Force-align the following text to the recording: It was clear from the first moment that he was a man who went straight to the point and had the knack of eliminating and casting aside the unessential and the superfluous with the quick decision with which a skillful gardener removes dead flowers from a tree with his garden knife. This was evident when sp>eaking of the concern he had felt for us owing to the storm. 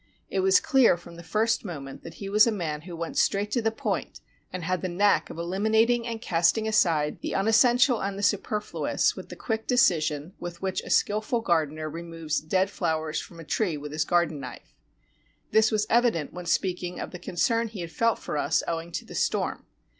It 0.31 0.39
was 0.39 0.59
clear 0.59 0.97
from 0.97 1.15
the 1.15 1.21
first 1.21 1.63
moment 1.63 2.01
that 2.01 2.15
he 2.15 2.27
was 2.27 2.47
a 2.47 2.51
man 2.51 2.81
who 2.81 2.95
went 2.95 3.19
straight 3.19 3.51
to 3.51 3.61
the 3.61 3.69
point 3.69 4.19
and 4.51 4.63
had 4.63 4.81
the 4.81 4.89
knack 4.89 5.29
of 5.29 5.37
eliminating 5.37 6.07
and 6.07 6.19
casting 6.19 6.67
aside 6.67 7.19
the 7.21 7.35
unessential 7.35 8.01
and 8.01 8.17
the 8.17 8.23
superfluous 8.23 9.15
with 9.15 9.29
the 9.29 9.35
quick 9.35 9.67
decision 9.67 10.33
with 10.39 10.59
which 10.59 10.81
a 10.81 10.89
skillful 10.89 11.41
gardener 11.41 11.87
removes 11.87 12.39
dead 12.41 12.71
flowers 12.71 13.19
from 13.21 13.39
a 13.39 13.43
tree 13.43 13.77
with 13.77 13.91
his 13.91 14.03
garden 14.03 14.39
knife. 14.39 14.73
This 15.51 15.69
was 15.69 15.85
evident 15.87 16.33
when 16.33 16.45
sp>eaking 16.45 16.97
of 16.99 17.11
the 17.11 17.19
concern 17.19 17.67
he 17.67 17.81
had 17.81 17.91
felt 17.91 18.17
for 18.17 18.39
us 18.39 18.63
owing 18.67 18.91
to 18.93 19.05
the 19.05 19.13
storm. 19.13 19.67